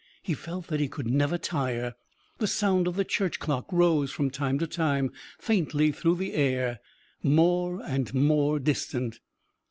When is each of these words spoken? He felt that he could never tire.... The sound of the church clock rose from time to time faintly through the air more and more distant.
He 0.23 0.33
felt 0.33 0.65
that 0.65 0.79
he 0.79 0.87
could 0.87 1.05
never 1.05 1.37
tire.... 1.37 1.93
The 2.39 2.47
sound 2.47 2.87
of 2.87 2.95
the 2.95 3.05
church 3.05 3.37
clock 3.37 3.71
rose 3.71 4.09
from 4.11 4.31
time 4.31 4.57
to 4.57 4.65
time 4.65 5.11
faintly 5.37 5.91
through 5.91 6.15
the 6.15 6.33
air 6.33 6.79
more 7.21 7.79
and 7.85 8.11
more 8.11 8.57
distant. 8.57 9.19